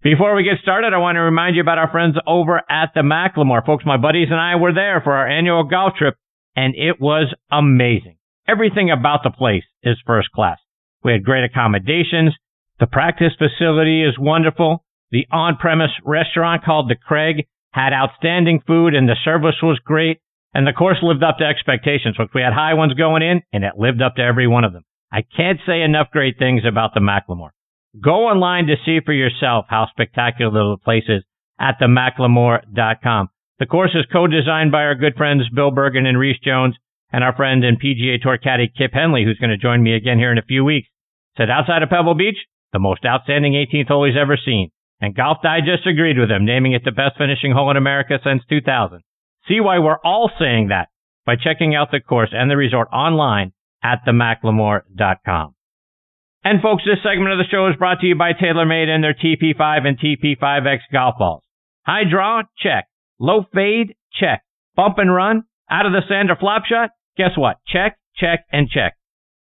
[0.00, 3.00] Before we get started, I want to remind you about our friends over at the
[3.00, 3.66] Macklemore.
[3.66, 6.14] Folks, my buddies and I were there for our annual golf trip,
[6.54, 8.16] and it was amazing.
[8.46, 10.58] Everything about the place is first class.
[11.02, 12.32] We had great accommodations.
[12.78, 14.84] The practice facility is wonderful.
[15.10, 20.20] The on-premise restaurant called the Craig had outstanding food and the service was great.
[20.54, 22.16] And the course lived up to expectations.
[22.16, 24.72] Folks, we had high ones going in and it lived up to every one of
[24.72, 24.84] them.
[25.12, 27.50] I can't say enough great things about the Macklemore.
[28.00, 31.24] Go online to see for yourself how spectacular the place is
[31.58, 33.28] at themacklemore.com.
[33.58, 36.76] The course is co-designed by our good friends Bill Bergin and Rees Jones
[37.12, 40.18] and our friend and PGA Tour caddy Kip Henley, who's going to join me again
[40.18, 40.88] here in a few weeks.
[41.36, 42.36] Said outside of Pebble Beach,
[42.72, 44.70] the most outstanding 18th hole he's ever seen.
[45.00, 48.42] And Golf Digest agreed with him, naming it the best finishing hole in America since
[48.48, 49.00] 2000.
[49.48, 50.88] See why we're all saying that
[51.24, 53.52] by checking out the course and the resort online
[53.82, 55.54] at themacklemore.com.
[56.44, 59.14] And folks, this segment of the show is brought to you by TaylorMade and their
[59.14, 61.42] TP5 and TP5X golf balls.
[61.84, 62.42] High draw?
[62.58, 62.86] Check.
[63.18, 63.96] Low fade?
[64.12, 64.42] Check.
[64.76, 65.44] Bump and run?
[65.70, 66.90] Out of the sand or flop shot?
[67.16, 67.56] Guess what?
[67.66, 68.94] Check, check, and check.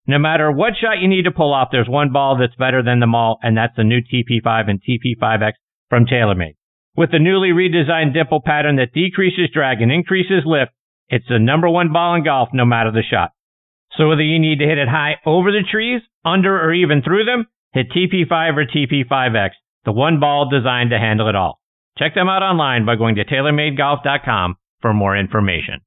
[0.06, 3.00] No matter what shot you need to pull off, there's one ball that's better than
[3.00, 5.52] them all, and that's the new TP5 and TP5X
[5.90, 6.54] from TaylorMade.
[6.96, 10.72] With the newly redesigned dimple pattern that decreases drag and increases lift,
[11.08, 13.32] it's the number one ball in golf no matter the shot.
[13.96, 17.24] So whether you need to hit it high over the trees, under, or even through
[17.24, 19.50] them, hit TP5 or TP5X,
[19.84, 21.60] the one ball designed to handle it all.
[21.98, 25.80] Check them out online by going to TaylorMadeGolf.com for more information.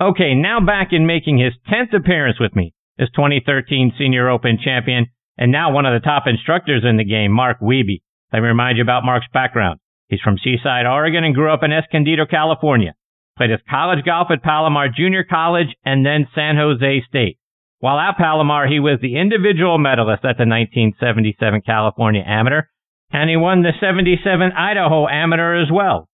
[0.00, 5.06] Okay, now back in making his 10th appearance with me, his 2013 Senior Open champion,
[5.36, 8.00] and now one of the top instructors in the game, Mark Wiebe.
[8.32, 9.80] Let me remind you about Mark's background.
[10.08, 12.94] He's from Seaside, Oregon, and grew up in Escondido, California.
[13.36, 17.38] Played his college golf at Palomar Junior College and then San Jose State.
[17.80, 22.62] While at Palomar, he was the individual medalist at the 1977 California Amateur,
[23.12, 26.08] and he won the 77 Idaho Amateur as well.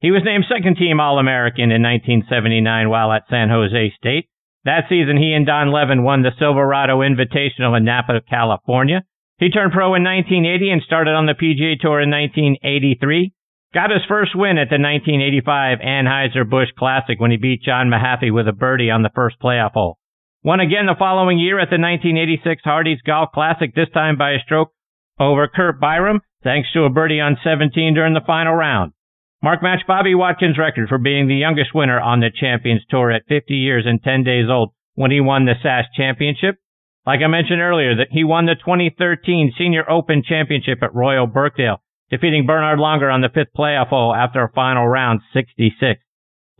[0.00, 4.28] He was named second team All American in 1979 while at San Jose State.
[4.64, 9.04] That season, he and Don Levin won the Silverado Invitational in Napa, California.
[9.38, 13.32] He turned pro in 1980 and started on the PGA Tour in 1983.
[13.74, 18.46] Got his first win at the 1985 Anheuser-Busch Classic when he beat John Mahaffey with
[18.46, 19.96] a birdie on the first playoff hole.
[20.44, 24.40] Won again the following year at the 1986 Hardee's Golf Classic, this time by a
[24.44, 24.72] stroke
[25.18, 28.92] over Curt Byrum, thanks to a birdie on 17 during the final round.
[29.42, 33.26] Mark matched Bobby Wadkins' record for being the youngest winner on the Champions Tour at
[33.26, 36.56] 50 years and 10 days old when he won the SAS Championship.
[37.06, 41.81] Like I mentioned earlier, that he won the 2013 Senior Open Championship at Royal Birkdale,
[42.12, 45.98] defeating Bernhard Langer on the fifth playoff hole after a final round 66.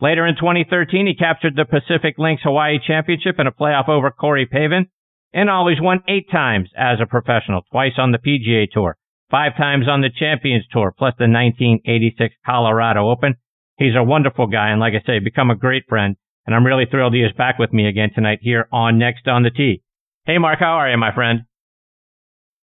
[0.01, 4.47] Later in 2013, he captured the Pacific Links Hawaii Championship in a playoff over Corey
[4.47, 4.87] Pavin.
[5.31, 8.97] and always won eight times as a professional, twice on the PGA Tour,
[9.31, 13.35] five times on the Champions Tour, plus the 1986 Colorado Open.
[13.77, 16.15] He's a wonderful guy, and like I say, become a great friend.
[16.45, 19.43] And I'm really thrilled he is back with me again tonight here on Next on
[19.43, 19.81] the Tee.
[20.25, 21.41] Hey, Mark, how are you, my friend?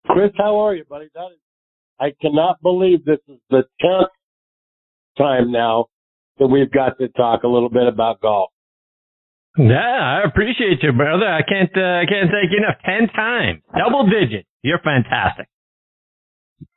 [0.06, 1.08] Chris, how are you, buddy?
[1.14, 1.38] That is,
[1.98, 4.08] I cannot believe this is the tenth
[5.16, 5.86] time now
[6.38, 8.50] that we've got to talk a little bit about golf.
[9.58, 11.26] Yeah, I appreciate you, brother.
[11.26, 12.76] I can't, uh, I can't thank you enough.
[12.84, 14.46] Ten times, double digits.
[14.62, 15.48] You're fantastic.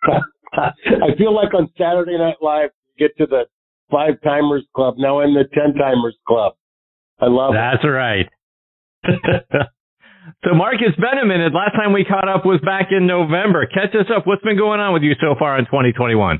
[0.53, 3.43] I feel like on Saturday Night Live, get to the
[3.91, 4.95] five timers club.
[4.97, 6.53] Now I'm the ten timers club.
[7.19, 7.87] I love That's it.
[7.87, 8.29] right.
[10.43, 11.53] so, Marcus minute.
[11.53, 13.65] Last time we caught up was back in November.
[13.65, 14.27] Catch us up.
[14.27, 16.39] What's been going on with you so far in 2021?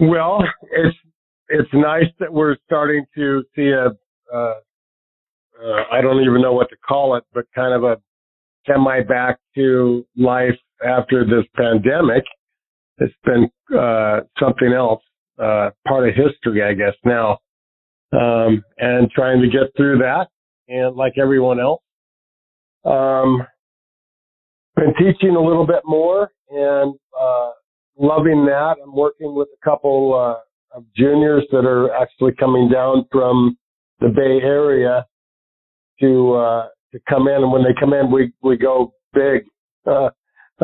[0.00, 0.42] Well,
[0.72, 0.96] it's
[1.48, 3.90] it's nice that we're starting to see a
[4.34, 4.54] uh,
[5.62, 7.96] uh, I don't even know what to call it, but kind of a
[8.66, 12.24] semi back to life after this pandemic.
[12.98, 15.02] It's been uh, something else,
[15.38, 17.38] uh, part of history, I guess now,
[18.12, 20.28] um, and trying to get through that.
[20.68, 21.82] And like everyone else,
[22.84, 23.46] um,
[24.76, 27.50] been teaching a little bit more and uh,
[27.98, 28.76] loving that.
[28.82, 33.56] I'm working with a couple uh, of juniors that are actually coming down from
[34.00, 35.06] the Bay Area
[36.00, 39.44] to uh, to come in, and when they come in, we we go big.
[39.86, 40.08] Uh,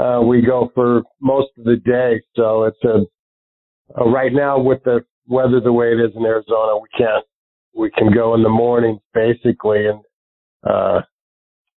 [0.01, 3.05] uh, we go for most of the day, so it's a
[4.01, 7.25] uh, right now with the weather the way it is in Arizona, we can't
[7.75, 10.01] we can go in the mornings basically, and
[10.69, 11.01] uh,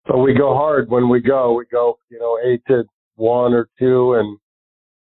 [0.07, 1.55] but we go hard when we go.
[1.55, 2.85] We go you know eight to
[3.17, 4.39] one or two, and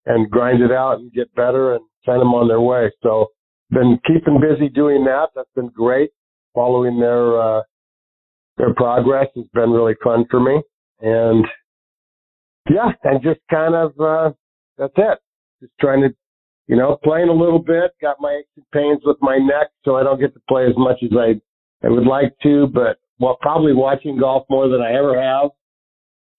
[0.07, 2.91] and grind it out and get better and send them on their way.
[3.03, 3.27] So
[3.71, 5.29] been keeping busy doing that.
[5.35, 6.11] That's been great.
[6.55, 7.63] Following their uh,
[8.57, 10.61] their progress has been really fun for me.
[11.01, 11.45] And
[12.71, 14.31] yeah, and just kind of uh,
[14.77, 15.19] that's it.
[15.61, 16.09] just trying to,
[16.67, 17.93] you know, playing a little bit.
[18.01, 20.77] Got my aches and pains with my neck, so I don't get to play as
[20.77, 21.41] much as I
[21.87, 22.67] I would like to.
[22.67, 25.51] But well, probably watching golf more than I ever have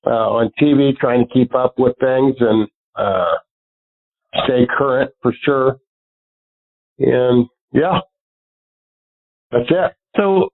[0.06, 3.36] uh, on TV, trying to keep up with things and uh,
[4.46, 5.80] stay current for sure.
[7.00, 8.00] And yeah,
[9.52, 9.92] that's it.
[10.18, 10.50] So,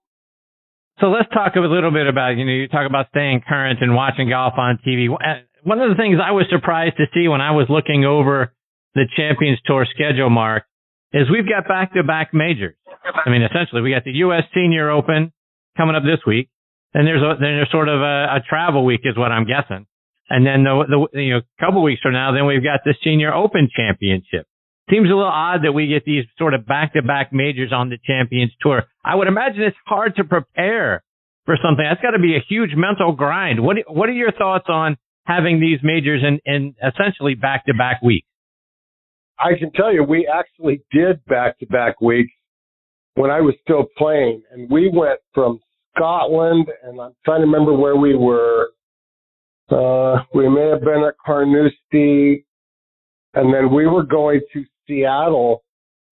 [1.00, 3.96] so let's talk a little bit about, you know, you talk about staying current and
[3.96, 5.10] watching golf on TV.
[5.10, 8.54] One of the things I was surprised to see when I was looking over
[8.94, 10.64] the Champions Tour schedule, Mark,
[11.12, 12.76] is we've got back to back majors.
[13.04, 14.44] I mean, essentially, we got the U.S.
[14.54, 15.32] Senior Open
[15.78, 16.50] coming up this week.
[16.94, 19.86] Then there's a, then there's sort of a, a travel week is what I'm guessing.
[20.30, 22.96] And then the, the, you know, a couple weeks from now, then we've got the
[23.04, 24.48] Senior Open Championship.
[24.90, 27.90] Seems a little odd that we get these sort of back to back majors on
[27.90, 28.84] the Champions Tour.
[29.04, 31.04] I would imagine it's hard to prepare
[31.46, 31.84] for something.
[31.84, 33.64] That's got to be a huge mental grind.
[33.64, 38.02] What, what are your thoughts on having these majors in, in essentially back to back
[38.02, 38.28] weeks?
[39.40, 42.32] I can tell you, we actually did back to back weeks
[43.16, 45.60] when I was still playing, and we went from
[45.96, 48.70] Scotland, and I'm trying to remember where we were.
[49.70, 52.46] Uh, we may have been at Carnoustie,
[53.34, 55.64] and then we were going to Seattle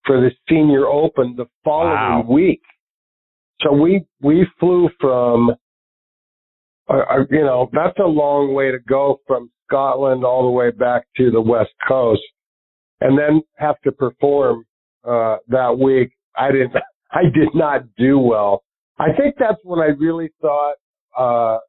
[0.05, 2.25] for the Senior Open the following wow.
[2.27, 2.61] week.
[3.61, 5.51] So we we flew from,
[6.89, 10.71] uh, uh, you know, that's a long way to go from Scotland all the way
[10.71, 12.21] back to the West Coast,
[13.01, 14.65] and then have to perform
[15.07, 16.11] uh, that week.
[16.35, 16.73] I didn't.
[17.11, 18.63] I did not do well.
[18.99, 20.75] I think that's when I really thought,
[21.17, 21.59] uh,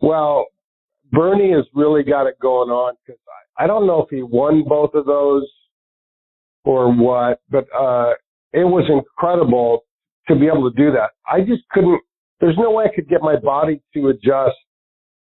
[0.00, 0.46] well,
[1.12, 3.20] Bernie has really got it going on because
[3.58, 5.48] I, I don't know if he won both of those
[6.64, 8.12] or what, but uh,
[8.52, 9.84] it was incredible
[10.28, 11.10] to be able to do that.
[11.26, 12.00] I just couldn't.
[12.40, 14.56] There's no way I could get my body to adjust.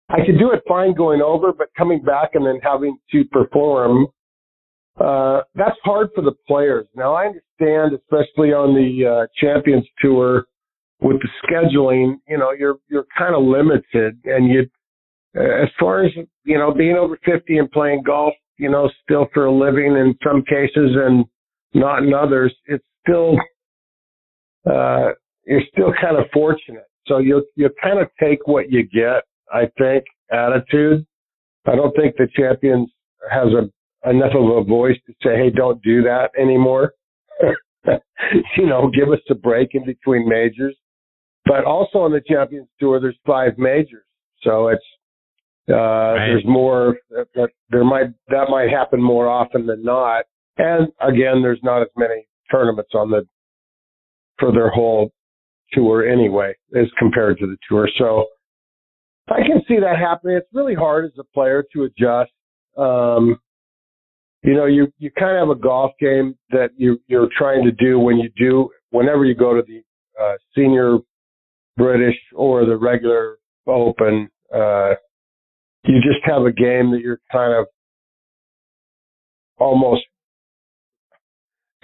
[0.09, 4.07] I could do it fine going over, but coming back and then having to perform,
[5.01, 6.87] uh, that's hard for the players.
[6.95, 10.45] Now I understand, especially on the uh, Champions Tour,
[11.01, 14.67] with the scheduling, you know, you're you're kind of limited, and you,
[15.35, 16.13] as far as
[16.45, 20.17] you know, being over 50 and playing golf, you know, still for a living in
[20.27, 21.25] some cases and
[21.73, 23.37] not in others, it's still,
[24.71, 25.11] uh,
[25.47, 26.85] you're still kind of fortunate.
[27.07, 31.05] So you'll, you'll kind of take what you get, I think, attitude.
[31.67, 32.91] I don't think the champions
[33.31, 36.93] has a, enough of a voice to say, Hey, don't do that anymore.
[38.57, 40.77] you know, give us a break in between majors.
[41.47, 44.05] But also on the champions tour, there's five majors.
[44.43, 44.83] So it's,
[45.71, 46.27] uh, right.
[46.27, 50.25] There's more that there might that might happen more often than not.
[50.59, 53.27] And again, there's not as many tournaments on the
[54.39, 55.11] for their whole
[55.73, 57.89] tour anyway as compared to the tour.
[57.99, 58.27] So
[59.29, 60.37] I can see that happening.
[60.37, 62.31] It's really hard as a player to adjust.
[62.77, 63.39] Um,
[64.43, 67.73] you know, you you kind of have a golf game that you you're trying to
[67.73, 69.83] do when you do whenever you go to the
[70.23, 70.99] uh, senior
[71.77, 74.29] British or the regular Open.
[74.55, 74.91] Uh,
[75.85, 77.67] you just have a game that you're kind of
[79.59, 80.03] almost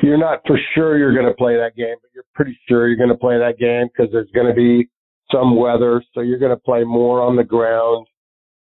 [0.03, 2.97] you're not for sure you're going to play that game, but you're pretty sure you're
[2.97, 4.89] going to play that game because there's going to be
[5.31, 8.07] some weather, so you're going to play more on the ground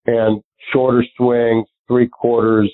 [0.06, 2.74] and shorter swings, three quarters,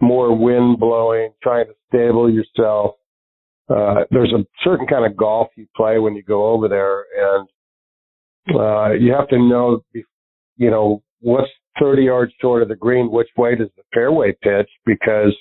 [0.00, 2.94] more wind blowing, trying to stable yourself.
[3.68, 7.48] Uh, there's a certain kind of golf you play when you go over there, and
[8.54, 9.82] uh, you have to know,
[10.56, 11.48] you know, what's
[11.80, 14.68] 30 yards short of the green, which way does the fairway pitch?
[14.84, 15.34] Because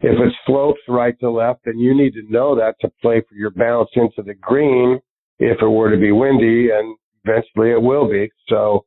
[0.00, 3.36] if it slopes right to left, then you need to know that to play for
[3.36, 5.00] your bounce into the green
[5.38, 8.28] if it were to be windy, and eventually it will be.
[8.48, 8.84] So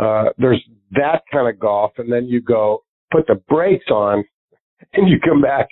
[0.00, 4.24] uh, there's that kind of golf, and then you go put the brakes on,
[4.92, 5.68] and you come back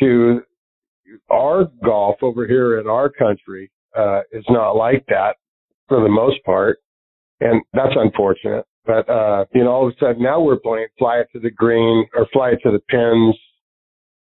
[0.00, 0.42] to
[1.30, 5.36] our golf over here in our country uh, is not like that
[5.88, 6.78] for the most part,
[7.40, 8.64] and that's unfortunate.
[8.84, 11.50] But uh, you know, all of a sudden now we're playing fly it to the
[11.50, 13.36] green or fly it to the pins,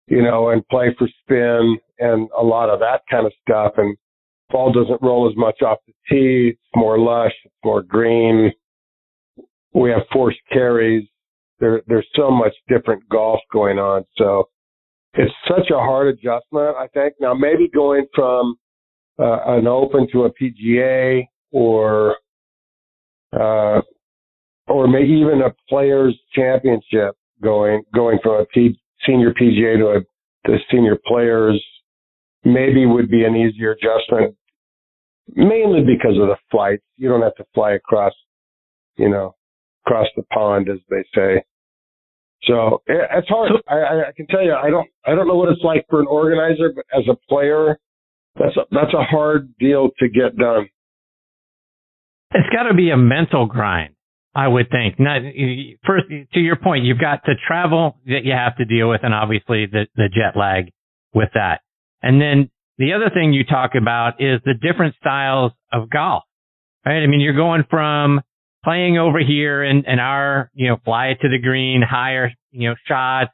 [0.07, 3.73] you know, and play for spin and a lot of that kind of stuff.
[3.77, 3.95] And
[4.49, 6.49] ball doesn't roll as much off the tee.
[6.53, 7.33] It's more lush.
[7.45, 8.51] It's more green.
[9.73, 11.07] We have forced carries.
[11.59, 14.05] There, there's so much different golf going on.
[14.17, 14.49] So
[15.17, 17.15] it's such a hard adjustment, I think.
[17.19, 18.55] Now maybe going from
[19.19, 22.15] uh, an open to a PGA or
[23.33, 23.81] uh,
[24.67, 30.49] or maybe even a players championship going going from a P, senior PGA to a
[30.49, 31.63] to senior players
[32.43, 34.35] maybe would be an easier adjustment
[35.35, 38.13] mainly because of the flights you don't have to fly across
[38.97, 39.35] you know
[39.85, 41.43] across the pond as they say
[42.43, 43.51] So it's hard.
[43.67, 46.07] I, I can tell you, I don't, I don't know what it's like for an
[46.07, 47.79] organizer, but as a player,
[48.39, 50.69] that's a, that's a hard deal to get done.
[52.31, 53.95] It's got to be a mental grind,
[54.35, 54.99] I would think.
[54.99, 55.21] Not
[55.85, 59.13] first to your point, you've got the travel that you have to deal with, and
[59.13, 60.71] obviously the the jet lag
[61.13, 61.61] with that.
[62.03, 66.23] And then the other thing you talk about is the different styles of golf,
[66.85, 67.01] right?
[67.01, 68.21] I mean, you're going from
[68.67, 72.67] playing over here and, and our, you know, fly it to the green, higher, you
[72.67, 73.31] know, shots,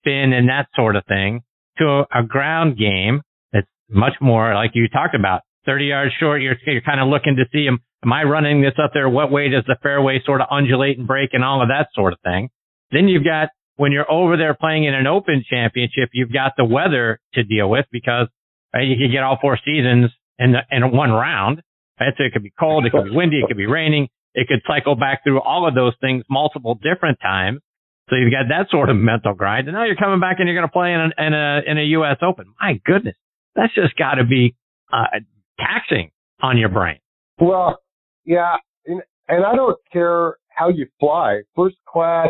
[0.00, 1.42] spin and that sort of thing
[1.76, 3.20] to a, a ground game
[3.52, 6.40] that's much more like you talked about, 30 yards short.
[6.40, 9.10] You're, you're kind of looking to see, am, am I running this up there?
[9.10, 12.14] What way does the fairway sort of undulate and break and all of that sort
[12.14, 12.48] of thing?
[12.92, 16.64] Then you've got when you're over there playing in an open championship, you've got the
[16.64, 18.28] weather to deal with because
[18.72, 21.60] right, you can get all four seasons in the, in one round.
[22.00, 22.14] Right?
[22.16, 24.08] So it could be cold, it could be windy, it could be raining.
[24.34, 27.60] It could cycle back through all of those things multiple different times.
[28.08, 29.68] So you've got that sort of mental grind.
[29.68, 31.78] And now you're coming back and you're going to play in a, in a, in
[31.78, 32.16] a U.S.
[32.22, 32.46] Open.
[32.60, 33.16] My goodness.
[33.54, 34.54] That's just got to be,
[34.92, 35.20] uh,
[35.58, 36.10] taxing
[36.40, 36.98] on your brain.
[37.38, 37.78] Well,
[38.24, 38.56] yeah.
[38.86, 42.28] And, and I don't care how you fly, first class,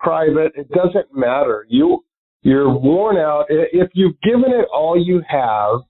[0.00, 1.66] private, it doesn't matter.
[1.68, 2.04] You,
[2.42, 3.46] you're worn out.
[3.48, 5.80] If you've given it all you have,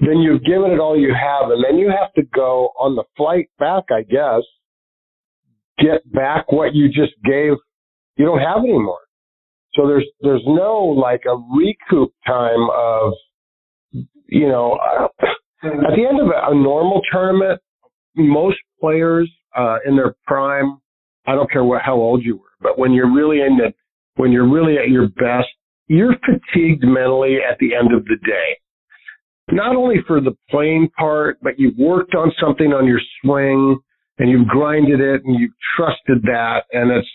[0.00, 3.04] then you've given it all you have, and then you have to go on the
[3.16, 4.42] flight back, I guess,
[5.78, 7.52] get back what you just gave.
[8.16, 9.00] You don't have anymore.
[9.74, 13.12] So there's there's no like a recoup time of,
[14.26, 15.08] you know, uh,
[15.62, 17.60] at the end of a, a normal tournament,
[18.16, 20.80] most players uh, in their prime,
[21.26, 23.72] I don't care what how old you were, but when you're really in the
[24.16, 25.48] when you're really at your best,
[25.86, 28.59] you're fatigued mentally at the end of the day.
[29.50, 33.78] Not only for the playing part, but you've worked on something on your swing
[34.18, 37.08] and you've grinded it and you've trusted that and it's,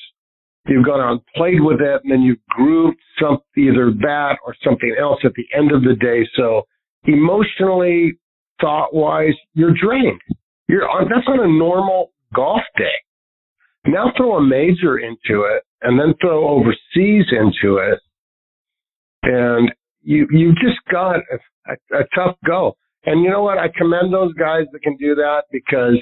[0.67, 4.55] you've gone out and played with it and then you've grooved some, either that or
[4.63, 6.27] something else at the end of the day.
[6.35, 6.63] So
[7.05, 8.17] emotionally,
[8.59, 10.21] thought wise, you're drained.
[10.67, 12.85] You're that's on a normal golf day.
[13.85, 17.99] Now throw a major into it and then throw overseas into it.
[19.23, 19.71] And
[20.05, 22.77] you, you just got a, a, a tough go.
[23.05, 23.57] And you know what?
[23.57, 25.97] I commend those guys that can do that because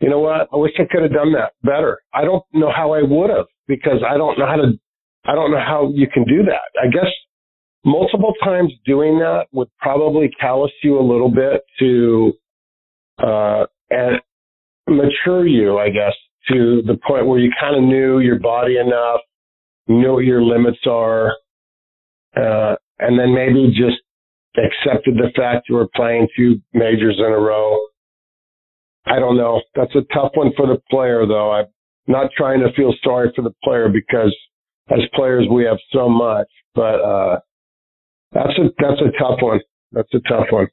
[0.00, 0.48] you know what?
[0.52, 1.98] I wish I could have done that better.
[2.14, 4.78] I don't know how I would have because I don't know how to,
[5.24, 6.80] I don't know how you can do that.
[6.80, 7.10] I guess
[7.84, 12.32] multiple times doing that would probably callous you a little bit to,
[13.18, 14.20] uh, and
[14.86, 16.14] mature you, I guess,
[16.50, 19.20] to the point where you kind of knew your body enough,
[19.88, 21.32] knew what your limits are,
[22.36, 24.00] uh, and then maybe just
[24.56, 27.78] accepted the fact you were playing two majors in a row.
[29.06, 29.60] I don't know.
[29.74, 31.52] That's a tough one for the player, though.
[31.52, 31.66] I'm
[32.06, 34.34] not trying to feel sorry for the player because
[34.90, 37.38] as players we have so much, but uh,
[38.32, 39.60] that's a that's a tough one.
[39.92, 40.68] That's a tough one.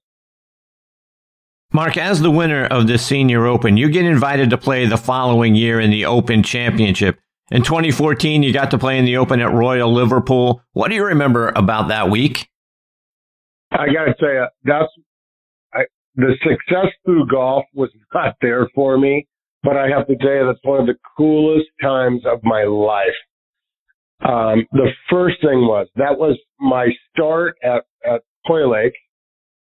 [1.74, 5.56] Mark, as the winner of the Senior Open, you get invited to play the following
[5.56, 7.20] year in the Open Championship.
[7.52, 10.64] In 2014, you got to play in the Open at Royal Liverpool.
[10.74, 12.50] What do you remember about that week?
[13.72, 14.92] I got to tell you, that's
[15.72, 15.82] I,
[16.16, 19.28] the success through golf was not there for me,
[19.62, 23.06] but I have to tell you that's one of the coolest times of my life.
[24.28, 28.96] Um, the first thing was that was my start at at Hoylake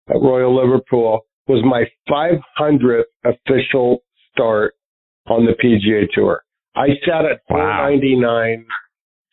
[0.10, 4.00] at Royal Liverpool was my 500th official
[4.32, 4.74] start
[5.28, 6.42] on the PGA Tour.
[6.76, 8.66] I sat at 499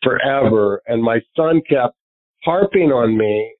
[0.03, 1.95] forever, and my son kept
[2.43, 3.53] harping on me.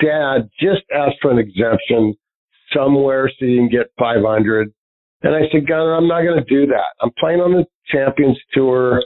[0.00, 2.14] Dad, just ask for an exemption
[2.72, 4.72] somewhere so you can get 500.
[5.22, 6.94] And I said, Gunner, I'm not going to do that.
[7.00, 9.02] I'm playing on the Champions Tour.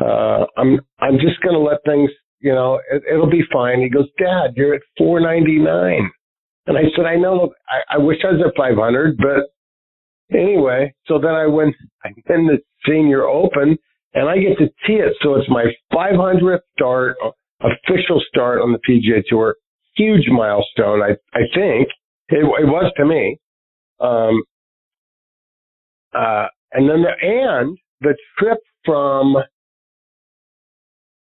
[0.00, 2.10] Uh, I'm I'm just going to let things,
[2.40, 3.80] you know, it, it'll be fine.
[3.80, 6.10] He goes, Dad, you're at 499.
[6.66, 9.50] And I said, I know, I, I wish I was at 500, but
[10.32, 13.78] anyway, so then I went, I in the senior open
[14.14, 15.14] and I get to tee it.
[15.22, 17.16] So it's my 500th start,
[17.60, 19.56] official start on the PGA tour.
[19.96, 21.02] Huge milestone.
[21.02, 21.88] I, I think
[22.28, 23.38] it, it was to me.
[24.00, 24.42] Um,
[26.14, 29.36] uh, and then the, and the trip from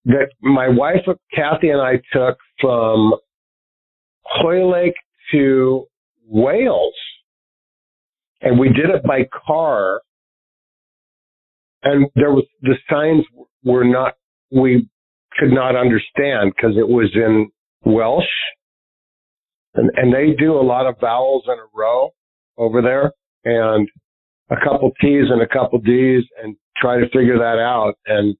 [0.05, 3.13] that my wife Kathy and I took from
[4.23, 4.95] Hoylake
[5.31, 5.85] to
[6.25, 6.93] Wales
[8.41, 10.01] and we did it by car
[11.83, 13.23] and there was the signs
[13.63, 14.13] were not
[14.51, 14.87] we
[15.39, 17.49] could not understand because it was in
[17.85, 18.25] Welsh
[19.75, 22.09] and, and they do a lot of vowels in a row
[22.57, 23.11] over there
[23.45, 23.87] and
[24.49, 27.93] a couple T's and a couple D's and try to figure that out.
[28.05, 28.35] And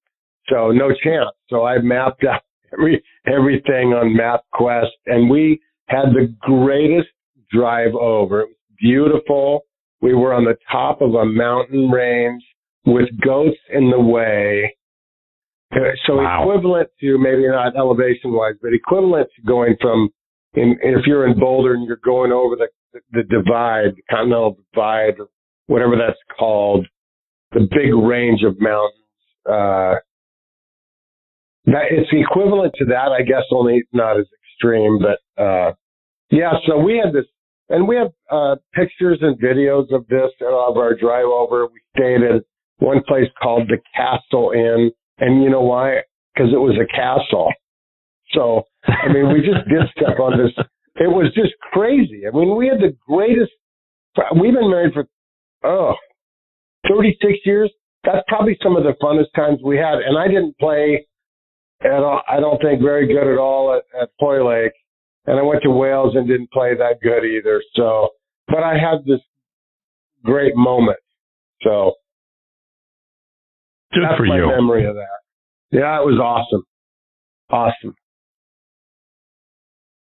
[0.50, 1.30] So no chance.
[1.50, 2.42] So I mapped out
[2.74, 7.10] every everything on MapQuest, and we had the greatest
[7.52, 8.42] drive over.
[8.42, 9.62] It was beautiful.
[10.02, 12.44] We were on the top of a mountain range
[12.86, 14.76] with goats in the way.
[15.72, 16.44] Uh, so wow.
[16.44, 20.10] equivalent to maybe not elevation wise, but equivalent to going from
[20.54, 22.68] in, if you're in Boulder and you're going over the
[23.12, 25.28] the divide, the continental divide, or
[25.68, 26.88] whatever that's called,
[27.52, 29.04] the big range of mountains.
[29.46, 29.96] Uh,
[31.66, 35.00] that it's equivalent to that, I guess, only not as extreme.
[35.00, 35.74] But uh,
[36.32, 37.26] yeah, so we had this,
[37.70, 41.68] and we have uh, pictures and videos of this of our drive over.
[41.68, 42.44] We stayed at
[42.80, 46.02] one place called the Castle Inn, and you know why?
[46.34, 47.52] Because it was a castle.
[48.32, 50.54] So I mean, we just did stuff on this.
[50.96, 52.24] It was just crazy.
[52.28, 53.52] I mean, we had the greatest.
[54.34, 55.08] We've been married for
[55.64, 55.94] oh
[56.90, 57.72] 36 years.
[58.04, 59.96] That's probably some of the funnest times we had.
[60.00, 61.06] And I didn't play
[61.84, 64.72] at all, I don't think very good at all at, at Lake.
[65.28, 67.62] And I went to Wales and didn't play that good either.
[67.76, 68.10] So,
[68.48, 69.20] but I had this
[70.24, 70.98] great moment.
[71.62, 71.94] So
[73.94, 74.48] good that's for my you.
[74.48, 75.20] memory of that.
[75.72, 76.64] Yeah, it was awesome.
[77.50, 77.96] Awesome.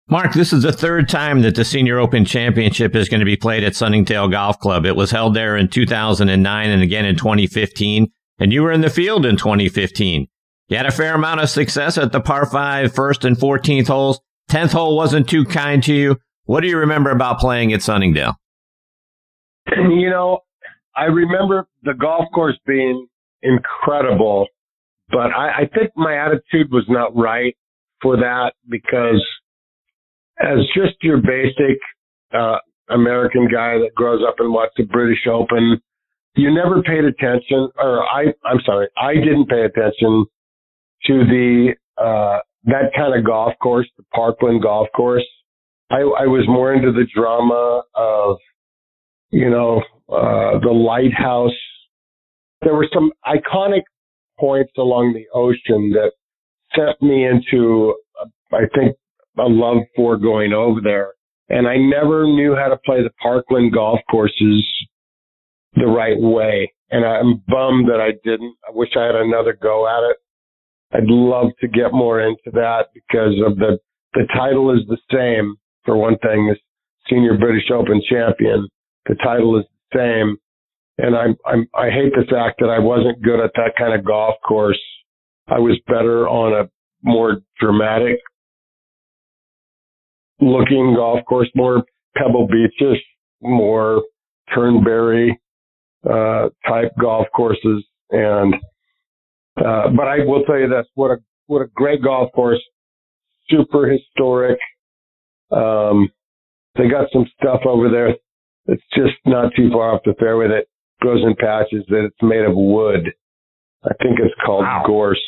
[0.07, 3.35] Mark, this is the third time that the Senior Open Championship is going to be
[3.35, 4.85] played at Sunningdale Golf Club.
[4.85, 8.07] It was held there in 2009 and again in 2015,
[8.39, 10.27] and you were in the field in 2015.
[10.69, 14.19] You had a fair amount of success at the par 5 first and 14th holes.
[14.49, 16.17] 10th hole wasn't too kind to you.
[16.45, 18.35] What do you remember about playing at Sunningdale?
[19.67, 20.39] You know,
[20.95, 23.07] I remember the golf course being
[23.43, 24.47] incredible,
[25.09, 27.55] but I, I think my attitude was not right
[28.01, 29.25] for that because–
[30.39, 31.79] as just your basic
[32.33, 32.57] uh,
[32.89, 35.81] American guy that grows up and watched the British Open,
[36.35, 40.25] you never paid attention, or I, I'm sorry, I didn't pay attention
[41.05, 45.25] to the uh, that kind of golf course, the Parkland Golf Course.
[45.91, 48.37] I, I was more into the drama of,
[49.31, 51.51] you know, uh, the lighthouse.
[52.61, 53.83] There were some iconic
[54.39, 56.11] points along the ocean that
[56.75, 58.95] sent me into, uh, I think,
[59.37, 61.13] a love for going over there.
[61.49, 64.65] And I never knew how to play the Parkland golf courses
[65.73, 66.71] the right way.
[66.91, 68.55] And I'm bummed that I didn't.
[68.67, 70.17] I wish I had another go at it.
[70.93, 73.77] I'd love to get more into that because of the,
[74.13, 76.59] the title is the same for one thing, this
[77.09, 78.67] senior British Open champion.
[79.07, 80.37] The title is the same.
[80.97, 84.05] And I'm, I'm, I hate the fact that I wasn't good at that kind of
[84.05, 84.79] golf course.
[85.47, 86.69] I was better on a
[87.03, 88.19] more dramatic
[90.41, 91.83] looking golf course, more
[92.17, 92.97] pebble beaches,
[93.41, 94.03] more
[94.53, 95.39] Turnberry
[96.09, 97.85] uh, type golf courses.
[98.11, 98.55] And
[99.65, 101.17] uh, but I will tell you this: what a
[101.47, 102.61] what a great golf course,
[103.49, 104.59] super historic.
[105.51, 106.09] Um,
[106.75, 108.15] they got some stuff over there
[108.67, 110.65] that's just not too far off the fairway that
[111.01, 113.11] grows in patches that it's made of wood.
[113.83, 114.83] I think it's called wow.
[114.85, 115.21] gorse.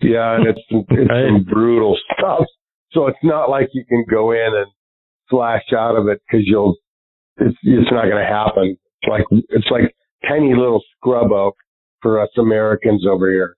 [0.00, 2.44] Yeah, and it's it's some brutal stuff.
[2.92, 4.66] So it's not like you can go in and
[5.28, 6.76] flash out of it because you'll,
[7.36, 8.76] it's, it's not going to happen.
[9.02, 9.94] It's like, it's like
[10.26, 11.54] tiny little scrub oak
[12.02, 13.56] for us Americans over here.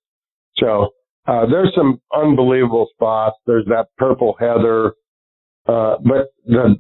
[0.57, 0.88] So,
[1.26, 3.37] uh, there's some unbelievable spots.
[3.46, 4.94] There's that purple heather.
[5.68, 6.76] Uh, but the,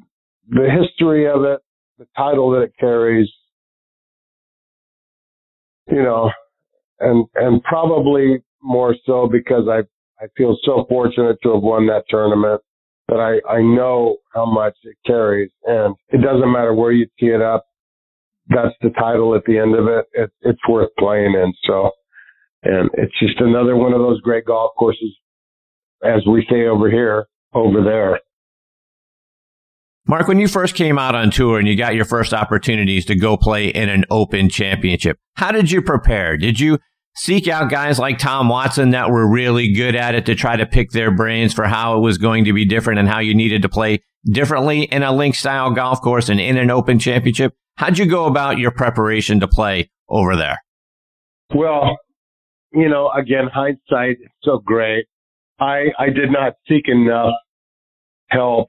[0.48, 1.60] the history of it,
[1.98, 3.28] the title that it carries,
[5.88, 6.30] you know,
[6.98, 9.82] and, and probably more so because I
[10.22, 12.60] I feel so fortunate to have won that tournament
[13.08, 15.50] that I, I know how much it carries.
[15.64, 17.64] And it doesn't matter where you tee it up.
[18.50, 20.06] That's the title at the end of it.
[20.12, 21.52] it it's worth playing in.
[21.66, 21.90] So,
[22.64, 25.16] and it's just another one of those great golf courses,
[26.04, 28.20] as we say over here, over there.
[30.06, 33.14] Mark, when you first came out on tour and you got your first opportunities to
[33.14, 36.36] go play in an open championship, how did you prepare?
[36.36, 36.78] Did you
[37.14, 40.66] seek out guys like Tom Watson that were really good at it to try to
[40.66, 43.62] pick their brains for how it was going to be different and how you needed
[43.62, 47.54] to play differently in a link style golf course and in an open championship.
[47.80, 50.58] How'd you go about your preparation to play over there?
[51.54, 51.96] Well,
[52.74, 55.06] you know, again, hindsight is so great.
[55.60, 57.32] I, I did not seek enough
[58.28, 58.68] help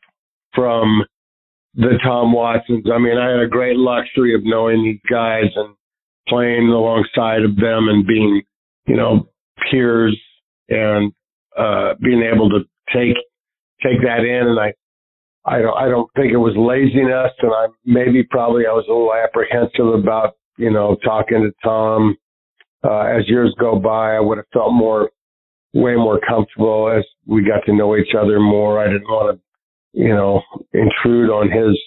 [0.56, 1.04] from
[1.76, 2.86] the Tom Watsons.
[2.90, 5.76] I mean, I had a great luxury of knowing these guys and
[6.30, 8.42] playing alongside of them and being,
[8.88, 9.28] you know,
[9.70, 10.18] peers
[10.70, 11.12] and
[11.60, 12.60] uh, being able to
[12.94, 13.18] take
[13.84, 14.48] take that in.
[14.48, 14.74] And I,
[15.46, 18.92] I don't, I don't think it was laziness, and I maybe probably I was a
[18.92, 22.16] little apprehensive about, you know, talking to Tom
[22.84, 25.12] uh, as years go by, I would have felt more,
[25.74, 28.80] way more comfortable as we got to know each other more.
[28.80, 30.42] I didn't want to, you know,
[30.74, 31.80] intrude on his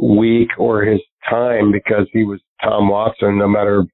[0.00, 3.84] week or his time because he was Tom Watson, no matter,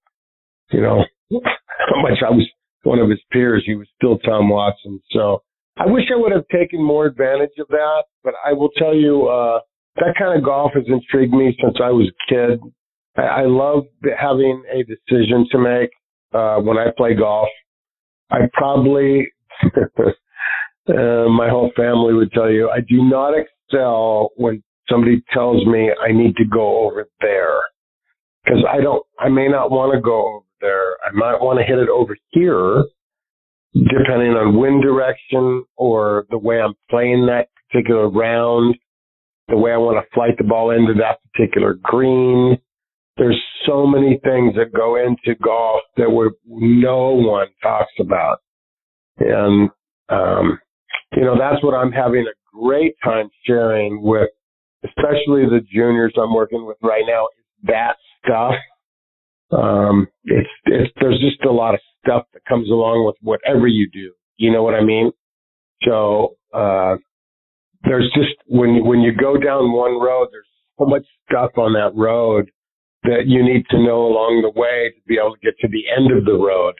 [0.71, 2.47] you know, how much I was
[2.83, 5.01] one of his peers, he was still Tom Watson.
[5.11, 5.43] So
[5.79, 9.27] I wish I would have taken more advantage of that, but I will tell you,
[9.27, 9.61] uh,
[9.97, 12.61] that kind of golf has intrigued me since I was a kid.
[13.17, 13.85] I, I love
[14.19, 15.91] having a decision to make,
[16.33, 17.49] uh, when I play golf.
[18.31, 19.29] I probably,
[19.65, 25.91] uh, my whole family would tell you, I do not excel when somebody tells me
[26.03, 27.59] I need to go over there
[28.45, 30.93] because I don't, I may not want to go over there.
[31.05, 32.85] I might want to hit it over here,
[33.85, 38.77] depending on wind direction or the way I'm playing that particular round,
[39.49, 42.59] the way I want to flight the ball into that particular green.
[43.17, 48.39] There's so many things that go into golf that we no one talks about.
[49.19, 49.71] And,
[50.09, 50.59] um,
[51.17, 54.29] you know, that's what I'm having a great time sharing with,
[54.85, 57.29] especially the juniors I'm working with right now,
[57.65, 58.53] that stuff
[59.53, 63.89] um, it's, it's, there's just a lot of stuff that comes along with whatever you
[63.93, 64.13] do.
[64.37, 65.13] You know what I mean?
[65.83, 66.97] So, uh,
[67.85, 70.47] there's just, when, when you go down one road, there's
[70.79, 72.51] so much stuff on that road
[73.05, 75.85] that you need to know along the way to be able to get to the
[75.97, 76.75] end of the road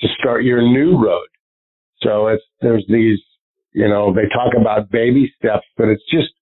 [0.00, 1.26] to start your new road.
[2.00, 3.18] So it's, there's these,
[3.72, 6.32] you know, they talk about baby steps, but it's just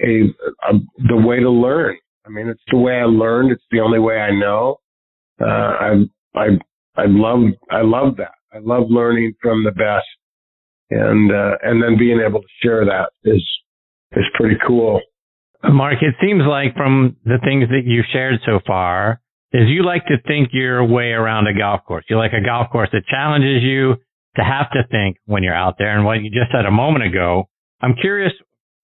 [0.00, 0.22] a,
[0.68, 1.96] a the way to learn.
[2.24, 3.50] I mean, it's the way I learned.
[3.50, 4.78] It's the only way I know
[5.40, 5.92] uh, I,
[6.34, 6.46] I,
[6.96, 8.34] I love, I love that.
[8.52, 10.06] I love learning from the best
[10.90, 13.42] and, uh, and then being able to share that is,
[14.12, 15.00] is pretty cool.
[15.64, 19.20] Mark, it seems like from the things that you've shared so far
[19.52, 22.04] is you like to think your way around a golf course.
[22.08, 23.94] You like a golf course that challenges you
[24.36, 25.96] to have to think when you're out there.
[25.96, 27.48] And what you just said a moment ago,
[27.80, 28.32] I'm curious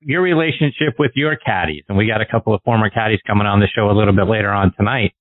[0.01, 1.85] your relationship with your caddies.
[1.89, 4.27] And we got a couple of former caddies coming on the show a little bit
[4.27, 5.13] later on tonight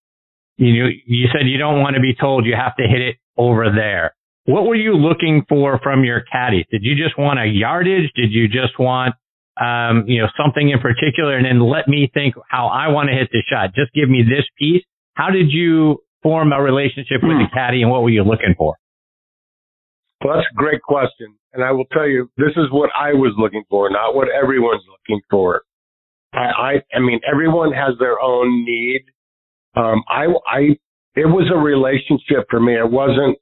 [0.59, 3.71] you you said you don't want to be told you have to hit it over
[3.73, 4.15] there.
[4.45, 6.65] What were you looking for from your caddy?
[6.69, 8.11] Did you just want a yardage?
[8.15, 9.15] Did you just want
[9.59, 13.15] um, you know something in particular, and then let me think how I want to
[13.15, 13.73] hit the shot?
[13.73, 14.83] Just give me this piece.
[15.13, 17.55] How did you form a relationship with the hmm.
[17.55, 18.75] caddy, and what were you looking for?
[20.23, 23.33] Well, that's a great question, and I will tell you this is what I was
[23.37, 25.61] looking for, not what everyone's looking for.
[26.33, 29.05] I, I, I mean, everyone has their own need
[29.75, 30.59] um, I, I,
[31.15, 32.73] it was a relationship for me.
[32.73, 33.37] It wasn't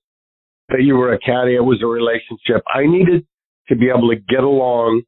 [0.70, 1.56] that you were a caddy.
[1.56, 2.64] It was a relationship.
[2.74, 3.26] I needed
[3.70, 5.04] to be able to get along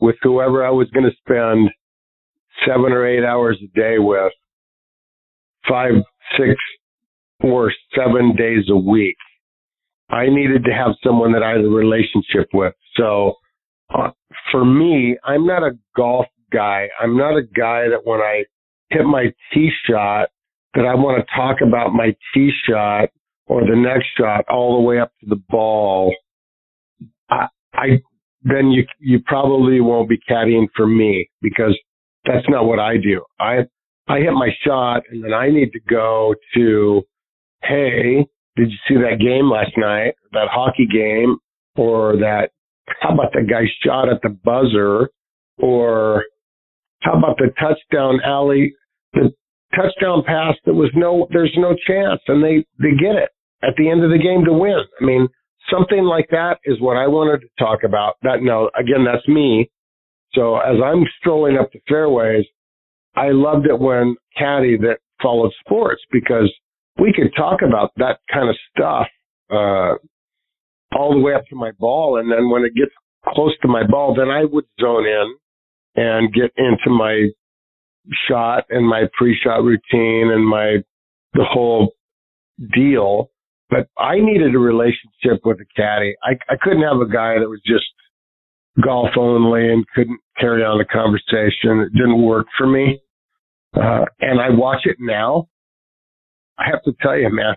[0.00, 1.70] with whoever I was going to spend
[2.66, 4.32] seven or eight hours a day with,
[5.68, 5.92] five,
[6.36, 6.54] six,
[7.40, 9.16] or seven days a week.
[10.10, 12.74] I needed to have someone that I had a relationship with.
[12.96, 13.34] So
[13.94, 14.10] uh,
[14.50, 16.88] for me, I'm not a golf guy.
[17.00, 18.44] I'm not a guy that when I
[18.90, 20.28] hit my tee shot,
[20.74, 23.08] that I want to talk about my tee shot
[23.46, 26.14] or the next shot all the way up to the ball,
[27.30, 27.86] I, I
[28.42, 31.78] then you you probably won't be caddying for me because
[32.24, 33.24] that's not what I do.
[33.40, 33.66] I
[34.08, 37.02] I hit my shot and then I need to go to,
[37.62, 38.26] hey,
[38.56, 40.14] did you see that game last night?
[40.32, 41.38] That hockey game
[41.76, 42.50] or that
[43.00, 45.10] how about the guy shot at the buzzer
[45.58, 46.24] or
[47.00, 48.74] how about the touchdown alley
[49.12, 49.32] the
[49.74, 53.30] touchdown pass that was no, there's no chance, and they they get it
[53.62, 54.80] at the end of the game to win.
[55.00, 55.28] I mean,
[55.70, 58.14] something like that is what I wanted to talk about.
[58.22, 59.70] That no, again, that's me.
[60.32, 62.44] So as I'm strolling up the fairways,
[63.16, 66.52] I loved it when caddy that followed sports because
[66.98, 69.06] we could talk about that kind of stuff
[69.50, 69.94] uh,
[70.96, 72.92] all the way up to my ball, and then when it gets
[73.34, 75.34] close to my ball, then I would zone in
[75.96, 77.28] and get into my
[78.28, 80.76] shot and my pre-shot routine and my
[81.34, 81.92] the whole
[82.74, 83.30] deal.
[83.70, 86.14] But I needed a relationship with a caddy.
[86.22, 87.86] I I couldn't have a guy that was just
[88.82, 91.80] golf only and couldn't carry on a conversation.
[91.80, 93.00] It didn't work for me.
[93.74, 95.48] Uh, and I watch it now.
[96.58, 97.54] I have to tell you, man,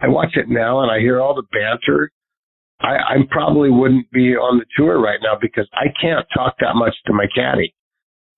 [0.00, 2.10] I watch it now and I hear all the banter.
[2.80, 6.74] I, I probably wouldn't be on the tour right now because I can't talk that
[6.74, 7.74] much to my caddy.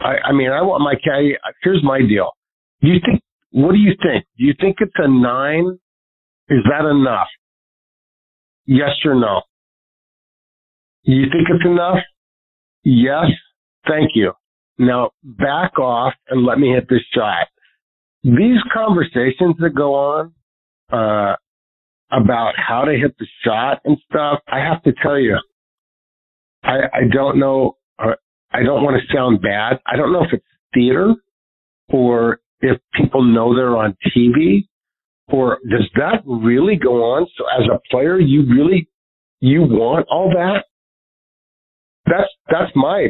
[0.01, 0.95] I, I mean, I want my.
[1.63, 2.31] Here's my deal.
[2.81, 3.23] Do you think?
[3.51, 4.25] What do you think?
[4.37, 5.79] Do you think it's a nine?
[6.49, 7.29] Is that enough?
[8.67, 9.43] Yes or no?
[11.03, 11.99] You think it's enough?
[12.83, 13.27] Yes.
[13.87, 14.33] Thank you.
[14.79, 17.47] Now back off and let me hit this shot.
[18.25, 20.33] These conversations that go on,
[20.91, 21.37] uh,
[22.11, 25.37] about how to hit the shot and stuff, I have to tell you,
[26.63, 27.77] I, I don't know.
[28.55, 29.81] I don't want to sound bad.
[29.85, 31.15] I don't know if it's theater
[31.89, 34.69] or if people know they're on TV
[35.29, 37.27] or does that really go on?
[37.37, 38.89] So as a player, you really,
[39.41, 40.65] you want all that?
[42.07, 43.09] That's, that's my,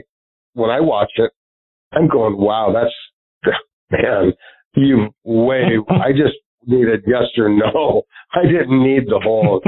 [0.54, 1.30] when I watch it,
[1.92, 3.54] I'm going, wow, that's,
[3.90, 4.32] man,
[4.74, 8.02] you way, I just needed yes or no.
[8.32, 9.60] I didn't need the whole,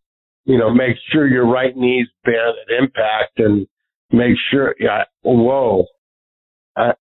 [0.44, 3.66] you know, make sure your right knee's bent at impact and
[4.12, 5.86] make sure, yeah, whoa.
[6.76, 6.92] I,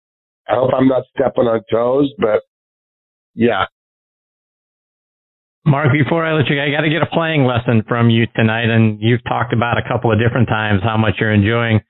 [0.47, 2.41] I hope I'm not stepping on toes, but
[3.36, 3.65] yeah.
[5.65, 8.26] Mark, before I let you go, I got to get a playing lesson from you
[8.36, 8.69] tonight.
[8.69, 11.82] And you've talked about a couple of different times how much you're enjoying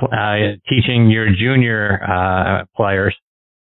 [0.00, 3.14] uh, teaching your junior uh, players.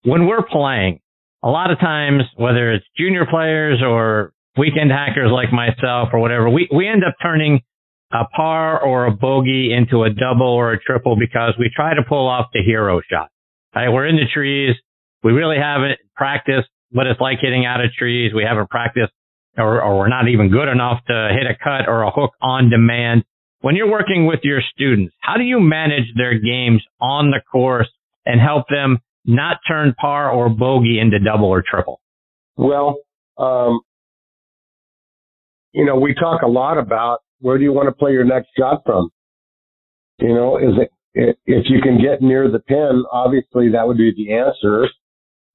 [0.05, 1.01] When we're playing,
[1.43, 6.49] a lot of times, whether it's junior players or weekend hackers like myself or whatever,
[6.49, 7.61] we, we end up turning
[8.13, 12.03] a par or a bogey into a double or a triple because we try to
[12.09, 13.31] pull off the hero shot.
[13.75, 13.89] Right?
[13.89, 14.75] We're in the trees.
[15.23, 18.33] We really haven't practiced what it's like hitting out of trees.
[18.35, 19.13] We haven't practiced
[19.57, 22.71] or, or we're not even good enough to hit a cut or a hook on
[22.71, 23.25] demand.
[23.61, 27.89] When you're working with your students, how do you manage their games on the course
[28.25, 32.01] and help them not turn par or bogey into double or triple?
[32.57, 32.97] Well,
[33.39, 33.81] um,
[35.73, 38.49] you know, we talk a lot about where do you want to play your next
[38.59, 39.11] shot from?
[40.19, 40.75] You know, is
[41.15, 44.87] it, if you can get near the pin, obviously that would be the answer.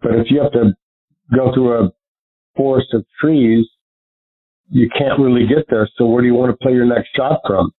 [0.02, 0.74] But if you have to
[1.34, 1.91] go through a
[2.58, 3.65] forest of trees,
[4.69, 5.88] you can't really get there.
[5.98, 7.71] So where do you want to play your next shot from?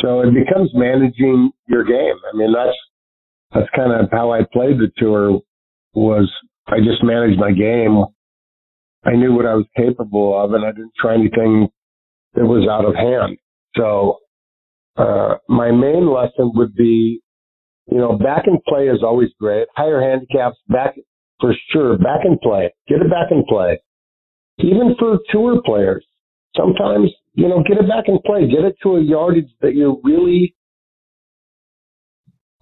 [0.00, 2.16] So it becomes managing your game.
[2.32, 2.76] I mean, that's
[3.54, 5.40] that's kind of how I played the tour
[5.94, 6.30] was
[6.66, 8.04] I just managed my game.
[9.04, 11.68] I knew what I was capable of and I didn't try anything
[12.36, 13.38] that was out of hand.
[13.76, 14.18] So,
[14.96, 17.20] uh, my main lesson would be,
[17.90, 19.66] you know, back and play is always great.
[19.74, 20.94] Higher handicaps, back
[21.40, 21.98] for sure.
[21.98, 22.72] Back and play.
[22.88, 23.80] Get it back and play.
[24.58, 26.04] Even for tour players,
[26.56, 28.48] sometimes, you know, get it back and play.
[28.48, 30.54] Get it to a yardage that you're really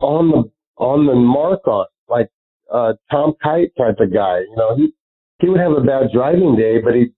[0.00, 2.28] on the on the mark on, like
[2.72, 4.40] uh, Tom Kite type of guy.
[4.40, 4.92] You know, he
[5.40, 7.12] he would have a bad driving day, but he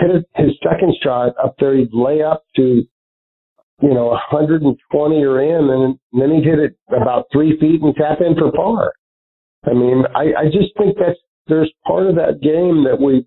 [0.00, 1.76] hit his second shot up there.
[1.76, 2.82] He'd lay up to
[3.82, 8.18] you know 120 or in, and then he'd hit it about three feet and tap
[8.20, 8.92] in for par.
[9.64, 13.26] I mean, I, I just think that's there's part of that game that we,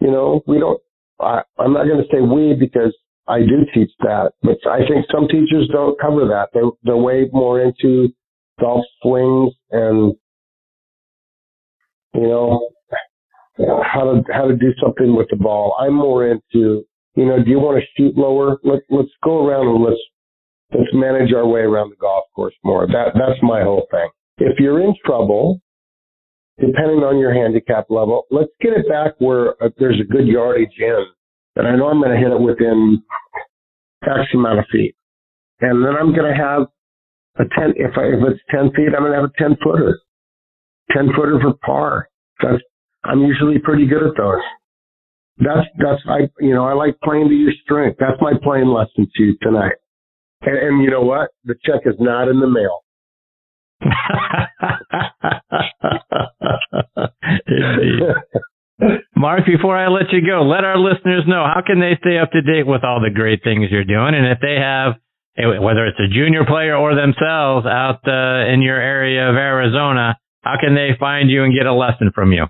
[0.00, 0.80] you know, we don't.
[1.20, 2.94] I, I'm not going to say we because
[3.26, 6.48] I do teach that, but I think some teachers don't cover that.
[6.52, 8.08] They're, they're way more into
[8.60, 10.14] golf swings and
[12.14, 12.68] you know
[13.82, 15.76] how to how to do something with the ball.
[15.80, 18.58] I'm more into you know, do you want to shoot lower?
[18.64, 20.00] Let let's go around and let's
[20.72, 22.86] let's manage our way around the golf course more.
[22.86, 24.08] That that's my whole thing.
[24.38, 25.60] If you're in trouble,
[26.58, 30.74] depending on your handicap level, let's get it back where uh, there's a good yardage
[30.78, 31.04] in.
[31.56, 33.02] And I know I'm going to hit it within
[34.04, 34.94] X amount of feet.
[35.60, 36.62] And then I'm going to have
[37.38, 40.00] a 10, if, I, if it's 10 feet, I'm going to have a 10 footer,
[40.92, 42.08] 10 footer for par.
[42.42, 42.62] That's,
[43.04, 44.40] I'm usually pretty good at those.
[45.38, 47.96] That's, that's, I, you know, I like playing to your strength.
[47.98, 49.72] That's my playing lesson to you tonight.
[50.42, 51.30] And, and you know what?
[51.44, 52.78] The check is not in the mail.
[59.16, 62.30] Mark, before I let you go, let our listeners know how can they stay up
[62.32, 64.94] to date with all the great things you're doing, and if they have
[65.36, 70.56] whether it's a junior player or themselves out uh, in your area of Arizona, how
[70.60, 72.44] can they find you and get a lesson from you?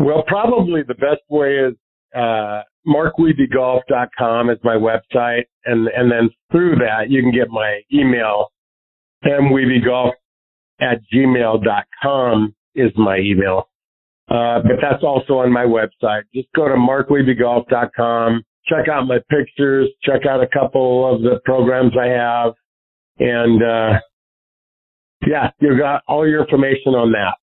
[0.00, 1.74] Well, probably the best way is
[2.14, 8.48] uh, markwiebegolf.com is my website, and and then through that you can get my email.
[9.24, 10.12] mwiebegolf
[10.80, 13.68] at gmail.com is my email.
[14.28, 16.22] Uh, but that's also on my website.
[16.34, 21.92] Just go to markwiebegolf.com check out my pictures, check out a couple of the programs
[21.98, 22.52] I have,
[23.18, 24.00] and uh,
[25.26, 27.34] yeah, you've got all your information on that.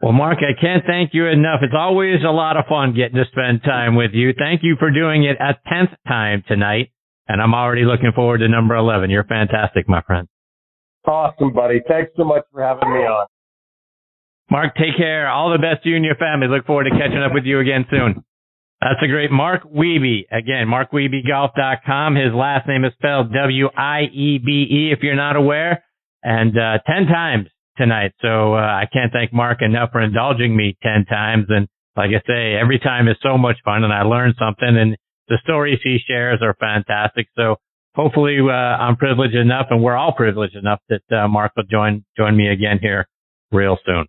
[0.00, 1.60] Well, Mark, I can't thank you enough.
[1.62, 4.32] It's always a lot of fun getting to spend time with you.
[4.32, 6.90] Thank you for doing it a tenth time tonight,
[7.28, 9.10] and I'm already looking forward to number eleven.
[9.10, 10.26] You're fantastic, my friend.
[11.06, 11.82] Awesome, buddy.
[11.86, 13.26] Thanks so much for having me on.
[14.50, 15.28] Mark, take care.
[15.28, 16.48] All the best to you and your family.
[16.48, 18.24] Look forward to catching up with you again soon.
[18.80, 20.24] That's a great Mark Wiebe.
[20.32, 22.16] Again, markwiebegolf.com.
[22.16, 25.84] His last name is spelled W-I-E-B-E if you're not aware.
[26.22, 27.48] And, uh, 10 times
[27.80, 28.12] tonight.
[28.20, 31.46] So, uh, I can't thank Mark enough for indulging me 10 times.
[31.48, 31.66] And
[31.96, 34.96] like I say, every time is so much fun and I learn something and
[35.28, 37.28] the stories he shares are fantastic.
[37.36, 37.56] So
[37.94, 42.04] hopefully, uh, I'm privileged enough and we're all privileged enough that, uh, Mark will join,
[42.16, 43.08] join me again here
[43.50, 44.06] real soon.